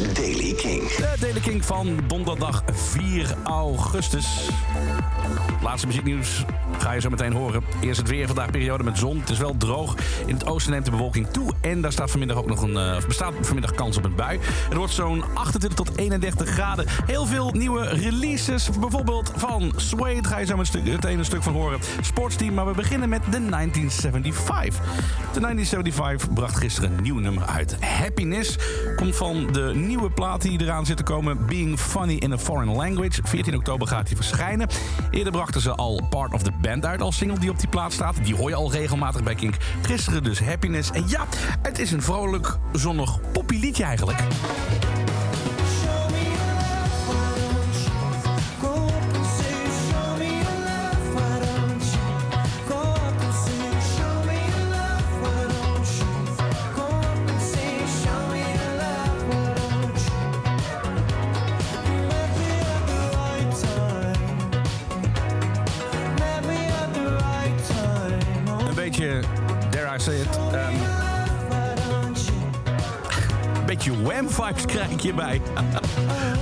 Daily 0.00 0.54
King. 0.54 0.88
De 0.88 1.16
Daily 1.20 1.40
King 1.40 1.64
van 1.64 1.98
donderdag 2.06 2.62
4 2.72 3.34
augustus. 3.44 4.48
Laatste 5.62 5.86
muzieknieuws 5.86 6.44
ga 6.78 6.92
je 6.92 7.00
zo 7.00 7.10
meteen 7.10 7.32
horen. 7.32 7.62
Eerst 7.80 7.98
het 7.98 8.08
weer, 8.08 8.26
vandaag 8.26 8.50
periode 8.50 8.84
met 8.84 8.98
zon. 8.98 9.20
Het 9.20 9.30
is 9.30 9.38
wel 9.38 9.56
droog. 9.56 9.96
In 10.26 10.34
het 10.34 10.46
oosten 10.46 10.72
neemt 10.72 10.84
de 10.84 10.90
bewolking 10.90 11.26
toe. 11.26 11.52
En 11.60 11.80
daar 11.80 11.92
staat 11.92 12.10
vanmiddag 12.10 12.36
ook 12.36 12.46
nog 12.46 12.62
een, 12.62 12.70
uh, 12.70 12.96
bestaat 13.06 13.34
vanmiddag 13.40 13.74
kans 13.74 13.96
op 13.96 14.04
een 14.04 14.14
bui. 14.14 14.38
Het 14.68 14.76
wordt 14.76 14.92
zo'n 14.92 15.24
28 15.34 15.84
tot 15.84 15.96
31 15.96 16.48
graden. 16.48 16.84
Heel 17.06 17.26
veel 17.26 17.50
nieuwe 17.50 17.88
releases. 17.88 18.70
Bijvoorbeeld 18.70 19.32
van 19.36 19.72
Suede 19.76 20.28
ga 20.28 20.38
je 20.38 20.46
zo 20.46 20.56
meteen 20.56 21.18
een 21.18 21.24
stuk 21.24 21.42
van 21.42 21.52
horen. 21.52 21.80
Sportsteam, 22.00 22.54
maar 22.54 22.66
we 22.66 22.74
beginnen 22.74 23.08
met 23.08 23.22
de 23.24 23.48
1975. 23.48 24.80
De 25.32 25.40
1975 25.40 26.32
bracht 26.32 26.56
gisteren 26.56 26.96
een 26.96 27.02
nieuw 27.02 27.18
nummer 27.18 27.44
uit. 27.44 27.76
Happiness 27.84 28.58
komt 28.96 29.16
van 29.16 29.52
de 29.52 29.72
nieuwe 29.90 30.10
plaat 30.10 30.42
die 30.42 30.60
eraan 30.60 30.86
zit 30.86 30.96
te 30.96 31.02
komen. 31.02 31.46
Being 31.46 31.78
Funny 31.78 32.14
in 32.14 32.32
a 32.32 32.38
Foreign 32.38 32.76
Language. 32.76 33.20
14 33.24 33.56
oktober 33.56 33.88
gaat 33.88 34.06
hij 34.06 34.16
verschijnen. 34.16 34.68
Eerder 35.10 35.32
brachten 35.32 35.60
ze 35.60 35.74
al 35.74 36.02
Part 36.10 36.32
of 36.32 36.42
the 36.42 36.52
Band 36.60 36.84
uit 36.84 37.00
als 37.00 37.16
single 37.16 37.38
die 37.38 37.50
op 37.50 37.58
die 37.58 37.68
plaat 37.68 37.92
staat. 37.92 38.24
Die 38.24 38.36
hoor 38.36 38.48
je 38.48 38.54
al 38.54 38.72
regelmatig 38.72 39.22
bij 39.22 39.34
Kink. 39.34 39.54
Gisteren 39.82 40.22
dus 40.22 40.40
Happiness. 40.40 40.90
En 40.90 41.04
ja, 41.08 41.26
het 41.62 41.78
is 41.78 41.92
een 41.92 42.02
vrolijk, 42.02 42.58
zonnig 42.72 43.18
poppy 43.32 43.58
liedje 43.58 43.84
eigenlijk. 43.84 44.18
Beetje, 69.00 69.20
dare 69.70 69.94
I 69.94 69.98
say 69.98 70.20
it, 70.20 70.36
um, 70.36 70.74
beetje 73.66 74.02
Wham-vibes 74.02 74.64
krijg 74.64 74.90
ik 74.90 75.00
hierbij. 75.00 75.40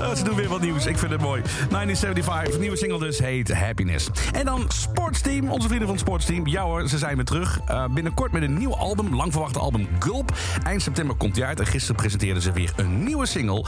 Oh, 0.00 0.14
ze 0.14 0.24
doen 0.24 0.34
weer 0.34 0.48
wat 0.48 0.60
nieuws, 0.60 0.86
ik 0.86 0.98
vind 0.98 1.10
het 1.10 1.20
mooi. 1.20 1.42
1975, 1.42 2.60
nieuwe 2.60 2.76
single 2.76 2.98
dus, 2.98 3.18
heet 3.18 3.52
Happiness. 3.52 4.10
En 4.32 4.44
dan 4.44 4.64
Sportsteam, 4.68 5.50
onze 5.50 5.68
vrienden 5.68 5.88
van 5.88 5.98
Sportsteam. 5.98 6.46
Ja 6.46 6.62
hoor, 6.62 6.88
ze 6.88 6.98
zijn 6.98 7.16
weer 7.16 7.24
terug. 7.24 7.60
Uh, 7.70 7.84
binnenkort 7.86 8.32
met 8.32 8.42
een 8.42 8.58
nieuw 8.58 8.76
album, 8.76 9.14
lang 9.14 9.32
verwachte 9.32 9.58
album 9.58 9.88
Gulp. 9.98 10.36
Eind 10.64 10.82
september 10.82 11.16
komt 11.16 11.36
hij 11.36 11.46
uit 11.46 11.60
en 11.60 11.66
gisteren 11.66 11.96
presenteerden 11.96 12.42
ze 12.42 12.52
weer 12.52 12.72
een 12.76 13.04
nieuwe 13.04 13.26
single. 13.26 13.64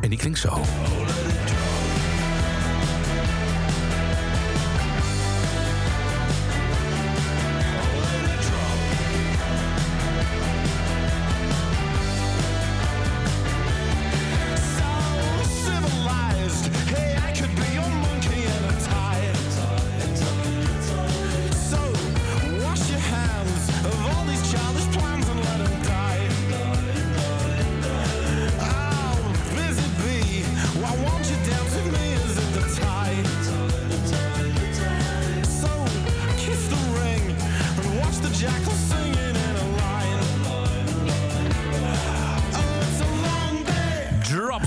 En 0.00 0.08
die 0.08 0.18
klinkt 0.18 0.38
zo. 0.38 0.60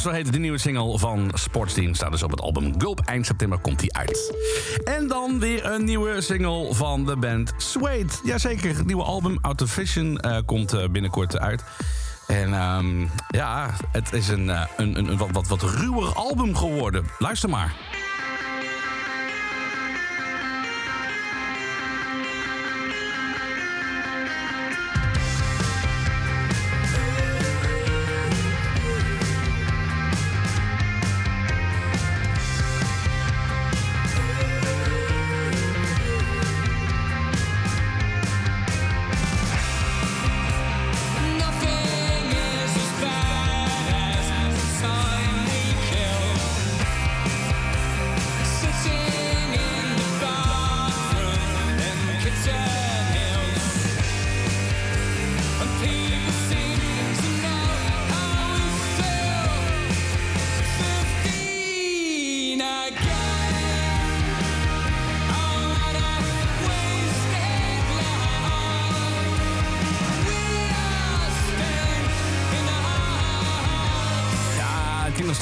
Zo 0.02 0.10
heet 0.10 0.34
de 0.34 0.40
nieuwe 0.40 0.58
single 0.58 1.00
van 1.00 1.32
Sportsteam. 1.34 1.94
Staat 1.94 2.12
dus 2.12 2.24
op 2.24 2.32
het 2.32 2.42
album 2.42 2.74
Gulp. 2.82 3.00
Eind 3.00 3.26
september 3.26 3.60
komt 3.60 3.80
die 3.80 3.94
uit. 3.94 4.34
En 4.84 5.08
dan 5.08 5.40
weer 5.40 5.66
een 5.66 5.84
nieuwe 5.84 6.22
single 6.22 6.74
van 6.74 7.06
de 7.06 7.18
band 7.18 7.54
Suede. 7.58 8.14
Jazeker, 8.24 8.76
het 8.76 8.86
nieuwe 8.86 9.04
album 9.04 9.38
Out 9.42 9.62
of 9.62 9.70
Vision 9.70 10.20
uh, 10.26 10.38
komt 10.46 10.74
uh, 10.74 10.88
binnenkort 10.88 11.40
uit. 11.40 11.64
En 12.28 12.54
um, 12.54 13.10
ja, 13.28 13.70
het 13.92 14.14
is 14.14 14.28
een, 14.28 14.46
uh, 14.46 14.64
een, 14.78 14.98
een, 14.98 15.08
een 15.08 15.18
wat, 15.18 15.30
wat, 15.32 15.48
wat 15.48 15.62
ruwer 15.62 16.14
album 16.14 16.56
geworden. 16.56 17.06
Luister 17.20 17.50
maar. 17.50 17.76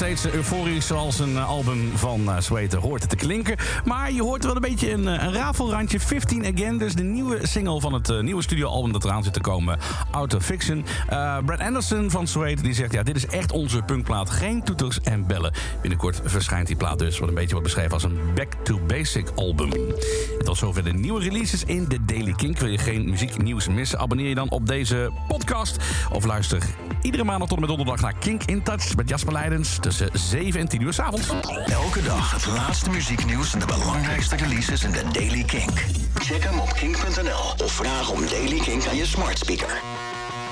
Steeds 0.00 0.26
euforisch 0.26 0.86
zoals 0.86 1.18
een 1.18 1.38
album 1.38 1.90
van 1.94 2.20
uh, 2.20 2.38
Zweten 2.38 2.80
hoort 2.80 3.08
te 3.08 3.16
klinken. 3.16 3.56
Maar 3.84 4.12
je 4.12 4.22
hoort 4.22 4.44
wel 4.44 4.54
een 4.54 4.60
beetje 4.60 4.92
een, 4.92 5.06
een 5.06 5.32
rafelrandje. 5.32 6.00
15 6.00 6.46
Again, 6.46 6.78
dus 6.78 6.94
de 6.94 7.02
nieuwe 7.02 7.46
single 7.46 7.80
van 7.80 7.92
het 7.92 8.22
nieuwe 8.22 8.42
studioalbum 8.42 8.92
dat 8.92 9.04
eraan 9.04 9.22
zit 9.22 9.32
te 9.32 9.40
komen. 9.40 9.78
Out 10.10 10.34
of 10.34 10.44
Fiction. 10.44 10.84
Brad 11.44 11.60
Anderson 11.60 12.10
van 12.10 12.28
Zweten 12.28 12.64
die 12.64 12.74
zegt... 12.74 12.92
ja, 12.92 13.02
dit 13.02 13.16
is 13.16 13.26
echt 13.26 13.52
onze 13.52 13.82
punkplaat. 13.82 14.30
Geen 14.30 14.62
toeters 14.62 15.00
en 15.00 15.26
bellen. 15.26 15.52
Binnenkort 15.80 16.20
verschijnt 16.24 16.66
die 16.66 16.76
plaat 16.76 16.98
dus. 16.98 17.18
Wat 17.18 17.28
een 17.28 17.34
beetje 17.34 17.52
wordt 17.52 17.66
beschreven 17.66 17.92
als 17.92 18.02
een 18.02 18.18
back-to-basic 18.34 19.30
album. 19.34 19.72
En 20.38 20.44
tot 20.44 20.56
zover 20.56 20.84
de 20.84 20.92
nieuwe 20.92 21.20
releases 21.20 21.64
in 21.64 21.88
de 21.88 22.04
Daily 22.04 22.32
Kink. 22.32 22.58
Wil 22.58 22.70
je 22.70 22.78
geen 22.78 23.10
muzieknieuws 23.10 23.68
missen? 23.68 23.98
Abonneer 23.98 24.28
je 24.28 24.34
dan 24.34 24.50
op 24.50 24.66
deze 24.66 25.10
podcast. 25.28 25.76
Of 26.12 26.24
luister 26.24 26.62
iedere 27.02 27.24
maandag 27.24 27.48
tot 27.48 27.56
en 27.56 27.66
met 27.66 27.76
donderdag 27.76 28.00
naar 28.00 28.14
Kink 28.18 28.42
in 28.44 28.62
Touch... 28.62 28.96
met 28.96 29.08
Jasper 29.08 29.32
Leidens 29.32 29.78
tussen 29.90 30.10
7 30.12 30.60
en 30.60 30.68
10 30.68 30.82
uur 30.82 30.92
s 30.92 30.98
avonds. 30.98 31.28
Elke 31.66 32.02
dag 32.02 32.32
het 32.32 32.46
laatste 32.46 32.90
muzieknieuws 32.90 33.52
en 33.52 33.58
de 33.58 33.66
belangrijkste 33.66 34.36
releases 34.36 34.84
in 34.84 34.90
de 34.90 35.02
Daily 35.12 35.44
Kink. 35.44 35.84
Check 36.14 36.44
hem 36.44 36.58
op 36.58 36.72
kink.nl 36.72 37.64
of 37.64 37.72
vraag 37.72 38.10
om 38.10 38.26
Daily 38.26 38.58
Kink 38.58 38.86
aan 38.86 38.96
je 38.96 39.06
smart 39.06 39.38
speaker. 39.38 39.89